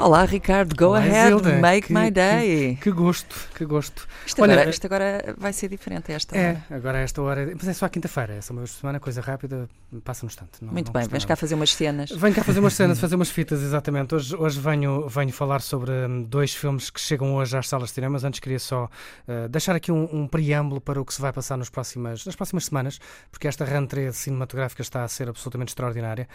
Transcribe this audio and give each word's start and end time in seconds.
Olá, 0.00 0.24
Ricardo. 0.24 0.76
Go 0.76 0.86
Olá, 0.90 0.98
ahead, 0.98 1.28
Zilda. 1.28 1.52
make 1.58 1.88
Que- 1.88 1.92
my 1.92 2.04
que- 2.04 2.10
day. 2.12 2.78
Que, 2.80 2.90
gosto, 2.92 3.34
que 3.54 3.64
gosto. 3.64 4.06
Isto, 4.24 4.40
Olha, 4.42 4.52
agora, 4.54 4.70
isto 4.70 4.84
agora 4.86 5.34
vai 5.36 5.52
ser 5.52 5.68
diferente 5.68 6.12
esta 6.12 6.36
hora. 6.36 6.64
É, 6.70 6.74
agora 6.74 6.98
esta 6.98 7.20
hora. 7.20 7.52
Mas 7.56 7.66
é 7.66 7.72
só 7.72 7.88
quinta-feira, 7.88 8.34
é 8.34 8.40
só 8.40 8.54
uma 8.54 8.64
semana, 8.66 9.00
coisa 9.00 9.20
rápida, 9.20 9.68
passa 10.04 10.24
no 10.24 10.28
instante. 10.30 10.62
Não, 10.62 10.72
Muito 10.72 10.92
não 10.92 11.00
bem, 11.00 11.08
vens 11.08 11.24
cá 11.24 11.34
fazer 11.34 11.56
umas 11.56 11.70
cenas. 11.74 12.10
Venho 12.10 12.32
cá 12.34 12.44
fazer 12.44 12.60
umas 12.60 12.74
cenas, 12.74 13.00
fazer 13.00 13.16
umas 13.16 13.28
fitas, 13.28 13.60
exatamente. 13.60 14.14
Hoje, 14.14 14.36
hoje 14.36 14.60
venho, 14.60 15.08
venho 15.08 15.32
falar 15.32 15.60
sobre 15.60 15.90
hum, 15.90 16.22
dois 16.22 16.54
filmes 16.54 16.90
que 16.90 17.00
chegam 17.00 17.34
hoje 17.34 17.56
às 17.58 17.68
salas 17.68 17.88
de 17.88 17.94
cinema, 17.96 18.12
mas 18.12 18.24
antes 18.24 18.38
queria 18.38 18.60
só 18.60 18.84
uh, 18.84 19.48
deixar 19.48 19.74
aqui 19.74 19.90
um, 19.90 20.08
um 20.12 20.28
preâmbulo 20.28 20.80
para 20.80 21.00
o 21.00 21.04
que 21.04 21.12
se 21.12 21.20
vai 21.20 21.32
passar 21.32 21.56
nos 21.56 21.70
próximas, 21.70 22.24
nas 22.24 22.36
próximas 22.36 22.66
semanas, 22.66 23.00
porque 23.32 23.48
esta 23.48 23.64
rentrée 23.64 24.12
cinematográfica 24.12 24.80
está 24.82 25.02
a 25.02 25.08
ser 25.08 25.28
absolutamente 25.28 25.70
extraordinária 25.70 26.28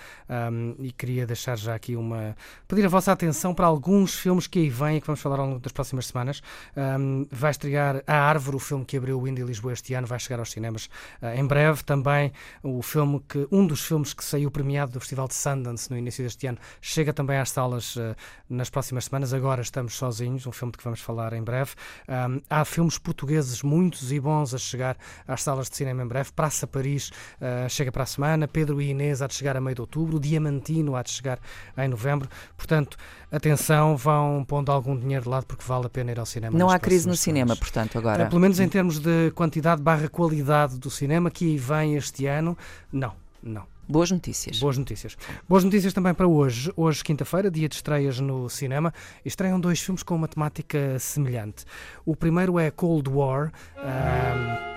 hum, 0.51 0.75
e 0.79 0.91
queria 0.91 1.25
deixar 1.25 1.57
já 1.57 1.73
aqui 1.73 1.95
uma. 1.95 2.35
pedir 2.67 2.85
a 2.85 2.89
vossa 2.89 3.11
atenção 3.11 3.52
para 3.53 3.67
alguns 3.67 4.15
filmes 4.15 4.47
que 4.47 4.59
aí 4.59 4.69
vêm 4.69 4.97
e 4.97 5.01
que 5.01 5.07
vamos 5.07 5.21
falar 5.21 5.39
ao 5.39 5.47
longo 5.47 5.59
das 5.59 5.71
próximas 5.71 6.07
semanas. 6.07 6.41
Hum, 6.75 7.27
vai 7.31 7.51
estrear 7.51 8.03
A 8.07 8.15
Árvore, 8.15 8.57
o 8.57 8.59
filme 8.59 8.85
que 8.85 8.97
abriu 8.97 9.19
o 9.19 9.27
Indy 9.27 9.43
Lisboa 9.43 9.73
este 9.73 9.93
ano, 9.93 10.07
vai 10.07 10.19
chegar 10.19 10.39
aos 10.39 10.51
cinemas 10.51 10.89
uh, 11.21 11.27
em 11.35 11.45
breve. 11.45 11.83
Também 11.83 12.31
o 12.61 12.81
filme 12.81 13.21
que, 13.27 13.47
um 13.51 13.65
dos 13.65 13.85
filmes 13.85 14.13
que 14.13 14.23
saiu 14.23 14.49
premiado 14.49 14.91
do 14.91 14.99
Festival 14.99 15.27
de 15.27 15.35
Sundance 15.35 15.89
no 15.89 15.97
início 15.97 16.23
deste 16.23 16.47
ano, 16.47 16.57
chega 16.81 17.13
também 17.13 17.37
às 17.37 17.51
salas 17.51 17.95
uh, 17.95 18.15
nas 18.49 18.69
próximas 18.69 19.05
semanas. 19.05 19.33
Agora 19.33 19.61
estamos 19.61 19.95
sozinhos, 19.95 20.45
um 20.47 20.51
filme 20.51 20.71
de 20.71 20.77
que 20.77 20.83
vamos 20.83 21.01
falar 21.01 21.33
em 21.33 21.43
breve. 21.43 21.71
Um, 22.07 22.41
há 22.49 22.65
filmes 22.65 22.97
portugueses 22.97 23.63
muitos 23.63 24.11
e 24.11 24.19
bons 24.19 24.53
a 24.53 24.57
chegar 24.57 24.97
às 25.27 25.43
salas 25.43 25.69
de 25.69 25.77
cinema 25.77 26.03
em 26.03 26.07
breve. 26.07 26.31
Praça 26.31 26.67
Paris 26.67 27.09
uh, 27.09 27.69
chega 27.69 27.91
para 27.91 28.03
a 28.03 28.05
semana, 28.05 28.47
Pedro 28.47 28.81
e 28.81 28.89
Inês 28.89 29.21
há 29.21 29.27
de 29.27 29.33
chegar 29.33 29.57
a 29.57 29.61
meio 29.61 29.75
de 29.75 29.81
outubro, 29.81 30.19
Diamantino 30.19 30.95
há 30.95 31.03
de 31.03 31.11
chegar 31.11 31.39
em 31.77 31.87
novembro. 31.87 32.29
Portanto, 32.55 32.97
atenção, 33.33 33.97
vão 33.97 34.45
pondo 34.47 34.71
algum 34.71 34.97
dinheiro 34.97 35.23
de 35.23 35.29
lado 35.29 35.45
porque 35.45 35.63
vale 35.65 35.87
a 35.87 35.89
pena 35.89 36.11
ir 36.11 36.19
ao 36.19 36.25
cinema. 36.25 36.57
Não 36.57 36.69
há 36.69 36.77
crise 36.77 37.07
no 37.07 37.15
cinema, 37.15 37.55
portanto, 37.55 37.97
agora. 37.97 38.27
Pelo 38.27 38.39
menos 38.39 38.59
em 38.59 38.69
termos 38.69 38.99
de 38.99 39.31
quantidade 39.31 39.81
barra 39.81 40.07
qualidade 40.07 40.77
do 40.77 40.89
cinema 40.89 41.31
que 41.31 41.45
aí 41.45 41.57
vem 41.57 41.95
este 41.95 42.27
ano, 42.27 42.57
não, 42.91 43.13
não. 43.41 43.73
Boas 43.87 44.09
notícias. 44.11 44.59
Boas 44.59 44.77
notícias. 44.77 45.17
Boas 45.47 45.63
notícias 45.63 45.91
também 45.91 46.13
para 46.13 46.25
hoje. 46.25 46.71
Hoje, 46.75 47.03
quinta-feira, 47.03 47.51
dia 47.51 47.67
de 47.67 47.75
estreias 47.75 48.17
no 48.17 48.49
cinema. 48.49 48.93
Estreiam 49.25 49.59
dois 49.59 49.81
filmes 49.81 50.03
com 50.03 50.15
uma 50.15 50.27
temática 50.27 50.97
semelhante. 50.99 51.65
O 52.05 52.15
primeiro 52.15 52.57
é 52.57 52.71
Cold 52.71 53.09
War, 53.09 53.51
ahm, 53.75 54.72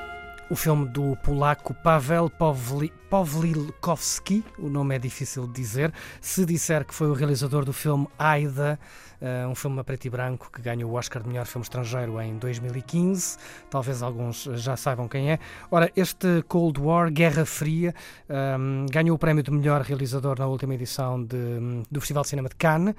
o 0.51 0.57
filme 0.57 0.87
do 0.89 1.17
polaco 1.17 1.75
Pavel 1.75 2.31
Pawli- 2.31 2.93
Pawlikowski. 3.11 4.45
O 4.59 4.69
nome 4.69 4.95
é 4.95 4.99
difícil 4.99 5.47
de 5.47 5.53
dizer. 5.55 5.93
Se 6.21 6.45
disser 6.45 6.85
que 6.85 6.95
foi 6.95 7.09
o 7.09 7.13
realizador 7.13 7.65
do 7.65 7.73
filme 7.73 8.07
Aida, 8.19 8.79
ah, 9.21 9.49
um 9.49 9.55
filme 9.55 9.81
a 9.81 9.85
preto 9.85 10.05
e 10.07 10.11
branco 10.11 10.51
que 10.53 10.61
ganhou 10.63 10.91
o 10.91 10.95
Oscar 10.95 11.23
de 11.23 11.29
melhor 11.29 11.47
filme 11.47 11.63
estrangeiro 11.65 12.21
em 12.21 12.37
2015. 12.39 13.39
Talvez 13.71 14.03
alguns 14.03 14.45
já 14.55 14.77
saibam 14.77 15.09
quem 15.09 15.33
é. 15.33 15.39
Ora, 15.71 15.91
este 15.97 16.43
Cold 16.49 16.81
War, 16.81 17.11
Guerra 17.11 17.45
Fria, 17.45 17.95
um, 18.59 18.87
ganhou 18.91 19.17
o 19.17 19.19
prémio 19.19 19.43
de 19.43 19.51
melhor 19.51 19.81
realizador 19.83 20.39
na 20.39 20.47
última 20.47 20.75
edição 20.75 21.23
de- 21.23 21.83
do 21.91 22.01
Festival 22.01 22.23
de 22.23 22.29
Cinema 22.29 22.49
de 22.49 22.57
Cannes. 22.57 22.95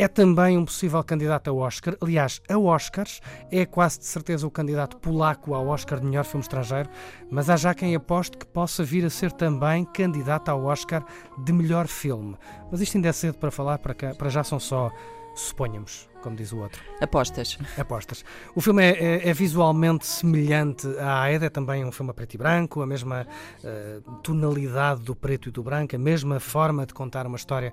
É 0.00 0.06
também 0.06 0.56
um 0.56 0.64
possível 0.64 1.02
candidato 1.02 1.50
ao 1.50 1.56
Oscar. 1.58 1.96
Aliás, 2.00 2.40
a 2.48 2.56
Oscars 2.56 3.20
é 3.50 3.66
quase 3.66 3.98
de 3.98 4.04
certeza 4.06 4.46
o 4.46 4.50
candidato 4.50 4.96
polaco 4.96 5.54
ao 5.54 5.66
Oscar 5.66 5.98
de 5.98 6.06
melhor 6.06 6.24
filme 6.24 6.40
estrangeiro, 6.42 6.87
mas 7.30 7.48
há 7.50 7.56
já 7.56 7.74
quem 7.74 7.94
aposte 7.94 8.36
que 8.36 8.46
possa 8.46 8.82
vir 8.84 9.04
a 9.04 9.10
ser 9.10 9.32
também 9.32 9.84
candidato 9.84 10.48
ao 10.48 10.64
Oscar 10.64 11.04
de 11.38 11.52
melhor 11.52 11.86
filme. 11.86 12.36
Mas 12.70 12.80
isto 12.80 12.96
ainda 12.96 13.08
é 13.08 13.12
cedo 13.12 13.38
para 13.38 13.50
falar, 13.50 13.78
para, 13.78 13.94
cá- 13.94 14.14
para 14.14 14.28
já 14.28 14.42
são 14.42 14.58
só 14.58 14.90
suponhamos, 15.34 16.07
como 16.22 16.36
diz 16.36 16.52
o 16.52 16.58
outro. 16.58 16.80
Apostas. 17.00 17.58
Apostas. 17.78 18.24
O 18.54 18.60
filme 18.60 18.82
é, 18.82 18.90
é- 19.24 19.28
é 19.28 19.32
visualmente 19.32 20.06
semelhante 20.06 20.86
à 20.98 21.22
Aeda, 21.22 21.46
é 21.46 21.50
também 21.50 21.84
um 21.84 21.92
filme 21.92 22.10
a 22.10 22.14
preto 22.14 22.34
e 22.34 22.38
branco, 22.38 22.82
a 22.82 22.86
mesma 22.86 23.26
eh, 23.64 24.00
tonalidade 24.22 25.02
do 25.02 25.14
preto 25.14 25.48
e 25.48 25.52
do 25.52 25.62
branco, 25.62 25.94
a 25.94 25.98
mesma 25.98 26.38
forma 26.40 26.84
de 26.86 26.92
contar 26.94 27.26
uma 27.26 27.36
história 27.36 27.72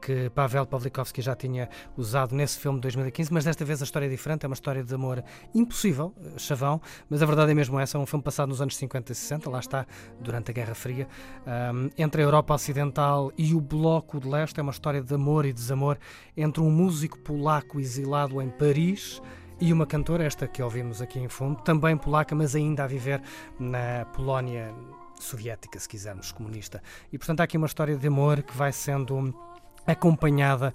que 0.00 0.30
Pavel 0.30 0.66
Pawlikowski 0.66 1.20
já 1.22 1.34
tinha 1.34 1.68
usado 1.96 2.34
nesse 2.34 2.58
filme 2.58 2.78
de 2.78 2.82
2015, 2.82 3.32
mas 3.32 3.44
desta 3.44 3.64
vez 3.64 3.80
a 3.80 3.84
história 3.84 4.06
é 4.06 4.08
diferente, 4.08 4.44
é 4.44 4.46
uma 4.46 4.54
história 4.54 4.82
de 4.82 4.94
amor 4.94 5.22
impossível, 5.54 6.14
eh, 6.24 6.38
chavão, 6.38 6.80
mas 7.08 7.22
a 7.22 7.26
verdade 7.26 7.50
é 7.50 7.54
mesmo 7.54 7.78
essa, 7.78 7.96
é 7.98 8.00
um 8.00 8.06
filme 8.06 8.22
passado 8.22 8.48
nos 8.48 8.60
anos 8.60 8.76
50 8.76 9.12
e 9.12 9.14
60, 9.14 9.50
lá 9.50 9.60
está, 9.60 9.86
durante 10.20 10.50
a 10.50 10.54
Guerra 10.54 10.74
Fria, 10.74 11.08
ahm, 11.46 11.88
entre 11.96 12.22
a 12.22 12.24
Europa 12.24 12.54
Ocidental 12.54 13.32
e 13.36 13.54
o 13.54 13.60
Bloco 13.60 14.20
de 14.20 14.28
Leste, 14.28 14.58
é 14.60 14.62
uma 14.62 14.72
história 14.72 15.02
de 15.02 15.14
amor 15.14 15.44
e 15.46 15.52
desamor 15.52 15.98
entre 16.36 16.60
um 16.62 16.70
músico 16.70 17.18
polaco 17.18 17.80
exilado 17.86 18.42
em 18.42 18.50
Paris 18.50 19.22
e 19.60 19.72
uma 19.72 19.86
cantora, 19.86 20.24
esta 20.24 20.46
que 20.46 20.62
ouvimos 20.62 21.00
aqui 21.00 21.18
em 21.18 21.28
fundo, 21.28 21.62
também 21.62 21.96
polaca, 21.96 22.34
mas 22.34 22.54
ainda 22.54 22.84
a 22.84 22.86
viver 22.86 23.22
na 23.58 24.04
Polónia 24.06 24.74
soviética, 25.18 25.78
se 25.78 25.88
quisermos, 25.88 26.30
comunista. 26.32 26.82
E 27.12 27.16
portanto 27.16 27.40
há 27.40 27.44
aqui 27.44 27.56
uma 27.56 27.66
história 27.66 27.96
de 27.96 28.06
amor 28.06 28.42
que 28.42 28.54
vai 28.54 28.72
sendo 28.72 29.34
acompanhada 29.86 30.74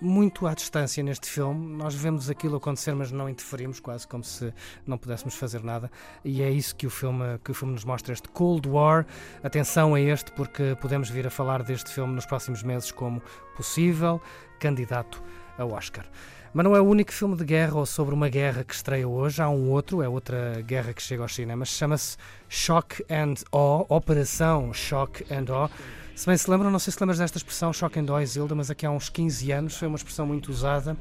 muito 0.00 0.46
à 0.46 0.54
distância 0.54 1.02
neste 1.02 1.28
filme. 1.28 1.76
Nós 1.76 1.94
vemos 1.94 2.28
aquilo 2.28 2.56
acontecer, 2.56 2.94
mas 2.94 3.10
não 3.10 3.28
interferimos, 3.28 3.80
quase 3.80 4.06
como 4.06 4.22
se 4.22 4.52
não 4.86 4.98
pudéssemos 4.98 5.34
fazer 5.34 5.64
nada. 5.64 5.90
E 6.24 6.42
é 6.42 6.50
isso 6.50 6.76
que 6.76 6.86
o 6.86 6.90
filme, 6.90 7.38
que 7.42 7.50
o 7.50 7.54
filme 7.54 7.72
nos 7.72 7.84
mostra, 7.84 8.12
este 8.12 8.28
Cold 8.28 8.68
War. 8.68 9.06
Atenção 9.42 9.94
a 9.94 10.00
este, 10.00 10.30
porque 10.32 10.76
podemos 10.80 11.08
vir 11.08 11.26
a 11.26 11.30
falar 11.30 11.62
deste 11.62 11.90
filme 11.90 12.14
nos 12.14 12.26
próximos 12.26 12.62
meses 12.62 12.92
como 12.92 13.20
possível 13.56 14.20
candidato 14.60 15.22
ao 15.58 15.72
Oscar. 15.72 16.06
Mas 16.52 16.64
não 16.64 16.74
é 16.74 16.80
o 16.80 16.84
único 16.84 17.12
filme 17.12 17.36
de 17.36 17.44
guerra 17.44 17.76
ou 17.76 17.86
sobre 17.86 18.12
uma 18.12 18.28
guerra 18.28 18.64
que 18.64 18.74
estreia 18.74 19.06
hoje. 19.06 19.40
Há 19.40 19.48
um 19.48 19.70
outro, 19.70 20.02
é 20.02 20.08
outra 20.08 20.60
guerra 20.62 20.92
que 20.92 21.00
chega 21.00 21.22
aos 21.22 21.32
cinemas. 21.32 21.68
Chama-se 21.68 22.16
Shock 22.48 23.04
and 23.08 23.34
Awe, 23.52 23.86
Operação 23.88 24.74
Shock 24.74 25.24
and 25.32 25.52
Awe. 25.52 25.70
Se 26.16 26.26
bem 26.26 26.36
se 26.36 26.50
lembram, 26.50 26.68
não 26.68 26.80
sei 26.80 26.92
se 26.92 26.98
lembras 27.00 27.18
desta 27.18 27.38
expressão, 27.38 27.72
Shock 27.72 28.00
and 28.00 28.12
Awe, 28.12 28.26
Zilda, 28.26 28.54
mas 28.56 28.68
aqui 28.68 28.84
há 28.84 28.90
uns 28.90 29.08
15 29.08 29.52
anos 29.52 29.76
foi 29.76 29.86
uma 29.86 29.96
expressão 29.96 30.26
muito 30.26 30.50
usada. 30.50 30.96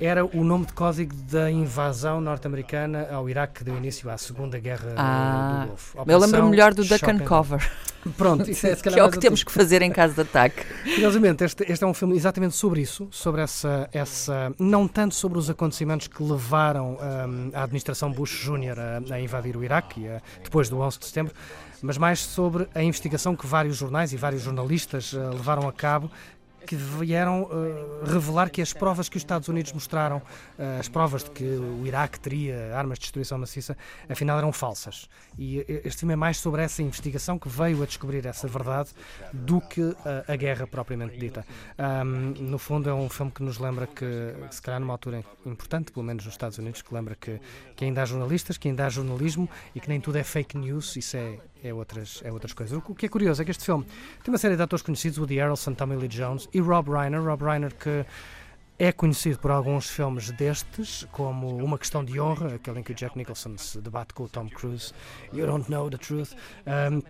Era 0.00 0.24
o 0.24 0.42
nome 0.42 0.64
de 0.64 0.72
código 0.72 1.14
da 1.30 1.50
invasão 1.50 2.22
norte-americana 2.22 3.06
ao 3.12 3.28
Iraque 3.28 3.58
que 3.58 3.64
deu 3.64 3.76
início 3.76 4.08
à 4.08 4.16
Segunda 4.16 4.58
Guerra 4.58 4.94
Ah, 4.96 5.60
do 5.64 5.68
Golfo. 5.68 5.98
Eu 5.98 6.04
lembro 6.04 6.24
Operação 6.26 6.48
melhor 6.48 6.72
do 6.72 6.82
Duck 6.84 7.10
and. 7.10 7.18
Cover, 7.18 7.70
Pronto, 8.16 8.48
isso 8.50 8.66
é, 8.66 8.74
se 8.74 8.82
calhar 8.82 8.94
que 8.96 9.00
é 9.00 9.04
o 9.04 9.10
que 9.10 9.18
temos 9.18 9.44
que 9.44 9.52
fazer 9.52 9.82
em 9.82 9.90
caso 9.92 10.14
de 10.14 10.22
ataque. 10.22 10.64
Curiosamente, 10.84 11.44
este, 11.44 11.70
este 11.70 11.84
é 11.84 11.86
um 11.86 11.92
filme 11.92 12.16
exatamente 12.16 12.56
sobre 12.56 12.80
isso, 12.80 13.08
sobre 13.10 13.42
essa, 13.42 13.90
essa 13.92 14.54
não 14.58 14.88
tanto 14.88 15.14
sobre 15.14 15.38
os 15.38 15.50
acontecimentos 15.50 16.06
que 16.08 16.22
levaram 16.22 16.92
hum, 17.28 17.50
a 17.52 17.62
administração 17.62 18.10
Bush 18.10 18.42
Jr. 18.42 18.78
a, 19.10 19.14
a 19.16 19.20
invadir 19.20 19.54
o 19.54 19.62
Iraque 19.62 20.08
a- 20.08 20.22
depois 20.42 20.70
do 20.70 20.78
11 20.80 20.98
de 20.98 21.06
setembro, 21.06 21.34
mas 21.82 21.98
mais 21.98 22.20
sobre 22.20 22.66
a 22.74 22.82
investigação 22.82 23.36
que 23.36 23.46
vários 23.46 23.76
jornais 23.76 24.14
e 24.14 24.16
vários 24.16 24.42
jornalistas 24.42 25.12
eh, 25.14 25.18
levaram 25.18 25.68
a 25.68 25.72
cabo 25.72 26.10
que 26.66 26.76
vieram 26.76 27.48
eh, 27.50 28.10
revelar 28.10 28.50
que 28.50 28.62
as 28.62 28.72
provas 28.72 29.08
que 29.08 29.16
os 29.16 29.22
Estados 29.22 29.48
Unidos 29.48 29.72
mostraram, 29.72 30.22
eh, 30.58 30.78
as 30.78 30.88
provas 30.88 31.24
de 31.24 31.30
que 31.30 31.44
o 31.44 31.86
Iraque 31.86 32.20
teria 32.20 32.76
armas 32.76 32.98
de 32.98 33.02
destruição 33.02 33.38
maciça, 33.38 33.76
afinal 34.08 34.38
eram 34.38 34.52
falsas. 34.52 35.08
E 35.38 35.64
este 35.84 36.00
filme 36.00 36.14
é 36.14 36.16
mais 36.16 36.38
sobre 36.38 36.62
essa 36.62 36.82
investigação 36.82 37.38
que 37.38 37.48
veio 37.48 37.82
a 37.82 37.86
descobrir 37.86 38.24
essa 38.26 38.46
verdade 38.46 38.90
do 39.32 39.60
que 39.60 39.96
eh, 40.04 40.24
a 40.28 40.36
guerra 40.36 40.66
propriamente 40.66 41.18
dita. 41.18 41.44
Ahm, 41.78 42.34
no 42.38 42.58
fundo, 42.58 42.88
é 42.88 42.94
um 42.94 43.08
filme 43.08 43.32
que 43.32 43.42
nos 43.42 43.58
lembra 43.58 43.86
que, 43.86 44.34
se 44.50 44.60
calhar 44.62 44.80
numa 44.80 44.94
altura 44.94 45.24
importante, 45.44 45.92
pelo 45.92 46.04
menos 46.04 46.24
nos 46.24 46.34
Estados 46.34 46.58
Unidos, 46.58 46.82
que 46.82 46.94
lembra 46.94 47.14
que, 47.14 47.40
que 47.76 47.84
ainda 47.84 48.02
há 48.02 48.04
jornalistas, 48.04 48.56
que 48.56 48.68
ainda 48.68 48.86
há 48.86 48.88
jornalismo 48.88 49.48
e 49.74 49.80
que 49.80 49.88
nem 49.88 50.00
tudo 50.00 50.16
é 50.16 50.24
fake 50.24 50.56
news, 50.56 50.96
isso 50.96 51.16
é, 51.16 51.38
é, 51.62 51.72
outras, 51.72 52.20
é 52.24 52.32
outras 52.32 52.52
coisas. 52.52 52.78
O 52.78 52.94
que 52.94 53.06
é 53.06 53.08
curioso 53.08 53.42
é 53.42 53.44
que 53.44 53.50
este 53.50 53.64
filme 53.64 53.84
tem 54.22 54.32
uma 54.32 54.38
série 54.38 54.56
de 54.56 54.62
atores 54.62 54.82
conhecidos, 54.82 55.18
Woody 55.18 55.36
Harrelson, 55.36 55.74
Tommy 55.74 55.96
Lee 55.96 56.08
Jones 56.08 56.48
e 56.52 56.60
Rob 56.60 56.90
Reiner. 56.90 57.22
Rob 57.22 57.44
Reiner 57.44 57.74
que 57.74 58.04
é 58.78 58.92
conhecido 58.92 59.38
por 59.38 59.50
alguns 59.50 59.90
filmes 59.90 60.30
destes, 60.30 61.06
como 61.12 61.62
Uma 61.62 61.78
Questão 61.78 62.02
de 62.02 62.18
Honra, 62.18 62.54
aquele 62.54 62.80
em 62.80 62.82
que 62.82 62.92
o 62.92 62.94
Jack 62.94 63.16
Nicholson 63.16 63.58
se 63.58 63.78
debate 63.78 64.14
com 64.14 64.24
o 64.24 64.28
Tom 64.28 64.48
Cruise, 64.48 64.94
You 65.34 65.46
Don't 65.46 65.70
Know 65.70 65.90
the 65.90 65.98
Truth. 65.98 66.32
Um, 66.66 67.02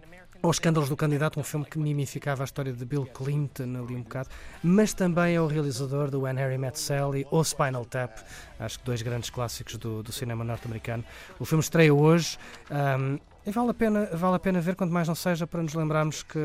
ou 0.42 0.50
Escândalos 0.50 0.88
do 0.88 0.96
Candidato, 0.96 1.38
um 1.38 1.44
filme 1.44 1.66
que 1.66 1.78
mimificava 1.78 2.42
a 2.42 2.46
história 2.46 2.72
de 2.72 2.84
Bill 2.84 3.06
Clinton 3.06 3.76
ali 3.84 3.94
um 3.94 4.02
bocado, 4.02 4.30
mas 4.62 4.94
também 4.94 5.34
é 5.34 5.40
o 5.40 5.46
realizador 5.46 6.10
do 6.10 6.22
When 6.22 6.34
Harry 6.36 6.56
Met 6.56 6.78
Sally 6.78 7.26
ou 7.30 7.44
Spinal 7.44 7.84
Tap, 7.84 8.18
acho 8.58 8.78
que 8.78 8.84
dois 8.84 9.02
grandes 9.02 9.28
clássicos 9.28 9.76
do, 9.76 10.02
do 10.02 10.10
cinema 10.10 10.42
norte-americano. 10.42 11.04
O 11.38 11.44
filme 11.44 11.62
estreia 11.62 11.92
hoje 11.92 12.38
um, 12.70 13.18
e 13.46 13.50
vale 13.50 13.70
a, 13.70 13.74
pena, 13.74 14.08
vale 14.12 14.36
a 14.36 14.38
pena 14.38 14.60
ver, 14.60 14.74
quanto 14.76 14.92
mais 14.92 15.08
não 15.08 15.14
seja, 15.14 15.46
para 15.46 15.62
nos 15.62 15.74
lembrarmos 15.74 16.22
que 16.22 16.38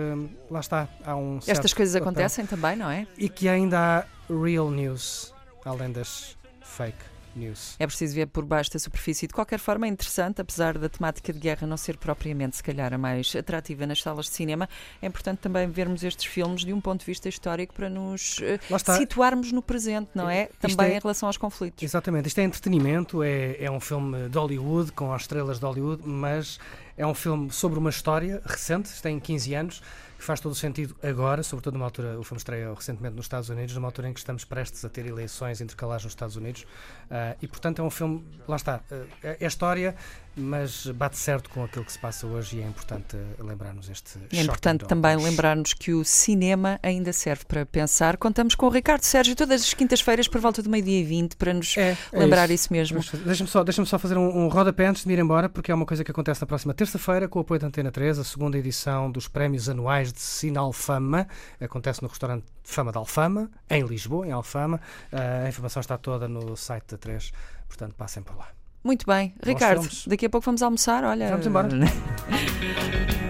lá 0.50 0.60
está, 0.60 0.88
há 1.04 1.16
um 1.16 1.42
certo 1.42 1.58
Estas 1.58 1.74
coisas 1.74 1.94
papel 1.94 2.08
acontecem 2.10 2.46
também, 2.46 2.76
não 2.76 2.90
é? 2.90 3.08
e 3.18 3.28
que 3.30 3.48
ainda 3.50 3.80
há 3.80 4.34
real 4.34 4.72
news, 4.72 5.34
além 5.66 5.92
das 5.92 6.38
fake 6.62 7.16
news. 7.36 7.76
É 7.78 7.86
preciso 7.86 8.16
ver 8.16 8.28
por 8.28 8.46
baixo 8.46 8.72
da 8.72 8.80
superfície. 8.80 9.28
De 9.28 9.34
qualquer 9.34 9.60
forma, 9.60 9.86
é 9.86 9.90
interessante, 9.90 10.40
apesar 10.42 10.78
da 10.78 10.88
temática 10.88 11.34
de 11.34 11.40
guerra 11.40 11.68
não 11.68 11.76
ser 11.76 11.98
propriamente, 11.98 12.56
se 12.56 12.64
calhar, 12.64 12.94
a 12.94 12.98
mais 12.98 13.36
atrativa 13.36 13.86
nas 13.86 14.02
salas 14.02 14.28
de 14.28 14.32
cinema, 14.32 14.70
é 15.02 15.08
importante 15.08 15.40
também 15.40 15.68
vermos 15.70 16.04
estes 16.04 16.26
filmes 16.26 16.64
de 16.64 16.72
um 16.74 16.80
ponto 16.80 17.02
de 17.02 17.06
vista 17.06 17.28
histórico 17.28 17.74
para 17.74 17.90
nos 17.90 18.38
eh, 18.42 18.58
situarmos 18.96 19.52
no 19.52 19.62
presente, 19.62 20.12
não 20.16 20.30
é? 20.30 20.44
Isto 20.44 20.78
Também 20.78 20.94
é- 20.94 20.98
em 20.98 21.00
relação 21.00 21.28
aos 21.28 21.38
conflitos. 21.38 21.84
Exatamente, 21.84 22.28
isto 22.28 22.40
é 22.40 22.44
entretenimento, 22.44 23.22
é, 23.22 23.58
é 23.64 23.70
um 23.70 23.80
filme 23.80 24.30
de 24.30 24.38
Hollywood, 24.38 24.92
com 24.94 25.14
as 25.14 25.24
estrelas 25.24 25.60
de 25.60 25.66
Hollywood, 25.66 26.04
mas 26.08 26.58
é 26.98 27.06
um 27.06 27.14
filme 27.14 27.52
sobre 27.52 27.78
uma 27.78 27.90
história 27.90 28.42
recente, 28.46 29.02
tem 29.02 29.20
15 29.20 29.54
anos, 29.54 29.82
que 30.18 30.24
faz 30.24 30.40
todo 30.40 30.52
o 30.52 30.56
sentido 30.56 30.96
agora, 31.04 31.44
sobretudo 31.44 31.74
numa 31.74 31.86
altura, 31.86 32.20
o 32.20 32.24
filme 32.24 32.38
estreia 32.38 32.74
recentemente 32.74 33.16
nos 33.16 33.26
Estados 33.26 33.50
Unidos, 33.50 33.76
numa 33.76 33.88
altura 33.88 34.10
em 34.10 34.14
que 34.14 34.20
estamos 34.20 34.46
prestes 34.46 34.84
a 34.86 34.90
ter 34.90 35.06
eleições 35.06 35.62
intercalares 35.62 36.04
nos 36.04 36.12
Estados 36.12 36.36
Unidos, 36.36 36.66
ah, 37.10 37.36
e 37.42 37.48
portanto 37.48 37.82
é 37.82 37.84
um 37.84 37.90
filme, 37.90 38.26
lá 38.48 38.56
está, 38.56 38.82
ah, 38.92 39.06
é, 39.24 39.46
história, 39.46 39.96
mas 40.36 40.86
bate 40.88 41.18
certo 41.18 41.50
com 41.50 41.64
aquilo 41.64 41.86
que 41.86 41.92
se 41.92 42.00
passa 42.00 42.28
hoje 42.28 42.58
e 42.58 42.62
é 42.62 42.68
importante 42.68 43.16
ah, 43.16 43.44
lembrarmos 43.44 43.90
este 43.90 44.20
É 44.32 44.42
importante 44.42 44.86
também 44.86 45.16
lembrar-nos 45.16 45.74
que 45.74 45.94
o 45.94 46.04
cinema 46.04 46.80
ainda 46.84 47.14
serve 47.14 47.46
para 47.46 47.66
pensar. 47.66 48.18
Contamos 48.18 48.54
com 48.56 48.66
o 48.66 48.70
Ricardo 48.70 49.04
Sérgio 49.04 49.36
todas 49.36 49.62
as 49.62 49.74
quintas-feiras 49.74 50.28
por 50.28 50.42
volta 50.42 50.62
do 50.62 50.70
meio-dia 50.70 51.00
e 51.00 51.04
vinte 51.04 51.36
para 51.38 51.54
nos 51.54 51.78
É, 51.78 51.98
é 52.12 52.20
lembrar 52.20 52.50
isso. 52.50 52.66
isso 52.66 52.74
mesmo. 52.74 53.00
Deixa-me 53.26 53.50
só, 53.50 53.64
deixa 53.64 53.86
só 53.86 53.98
fazer 53.98 54.18
um, 54.18 54.46
um 54.46 54.48
rodapé 54.48 54.88
antes 54.88 55.06
de 55.06 55.14
ir 55.14 55.20
embora, 55.20 55.48
porque 55.48 55.72
é 55.72 55.76
uma 55.76 55.86
coisa 55.86 56.04
que 56.04 56.12
acontece 56.12 56.42
na 56.42 56.48
próxima 56.48 56.74
terça-feira, 56.74 57.28
com 57.28 57.40
o 57.40 57.42
apoio 57.42 57.60
da 57.60 57.68
Antena 57.68 57.92
3, 57.92 58.20
a 58.20 58.24
segunda 58.24 58.58
edição 58.58 59.10
dos 59.10 59.28
prémios 59.28 59.70
anuais 59.70 60.05
de 60.12 60.20
Sinal 60.20 60.72
Fama. 60.74 61.28
Acontece 61.60 62.02
no 62.02 62.08
restaurante 62.08 62.46
Fama 62.64 62.92
de 62.92 62.98
Alfama, 62.98 63.50
em 63.70 63.84
Lisboa, 63.84 64.28
em 64.28 64.32
Alfama. 64.32 64.80
Ah, 65.12 65.44
a 65.46 65.50
informação 65.50 65.80
está 65.80 65.98
toda 65.98 66.28
no 66.28 66.56
site 66.56 66.92
da 66.92 66.98
3, 66.98 67.32
portanto 67.68 67.94
passem 67.96 68.24
por 68.24 68.36
lá. 68.38 68.48
Muito 68.84 69.06
bem. 69.06 69.34
Ricardo, 69.44 69.88
daqui 70.06 70.28
a 70.28 70.30
pouco 70.30 70.46
vamos 70.46 70.62
almoçar. 70.62 71.04
Olha, 71.04 71.30
Vamos 71.30 71.48
embora. 71.48 71.70